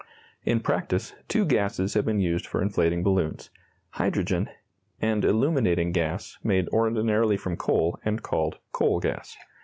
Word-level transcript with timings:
In 0.45 0.61
practice, 0.61 1.13
two 1.27 1.45
gases 1.45 1.93
have 1.93 2.05
been 2.05 2.19
used 2.19 2.47
for 2.47 2.59
inflating 2.59 3.03
balloons 3.03 3.51
hydrogen, 3.91 4.49
and 4.99 5.23
illuminating 5.23 5.91
gas, 5.91 6.39
made 6.43 6.67
ordinarily 6.69 7.37
from 7.37 7.55
coal, 7.55 7.99
and 8.03 8.23
called 8.23 8.57
"coal 8.73 8.99
gas." 8.99 9.37